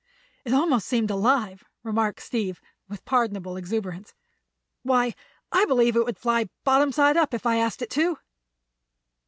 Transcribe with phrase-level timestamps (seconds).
[0.45, 2.59] "It almost seemed alive," remarked Steve,
[2.89, 4.15] with pardonable exuberance.
[4.81, 5.13] "Why,
[5.51, 8.17] I believe it would fly bottom side up, if I asked it to!"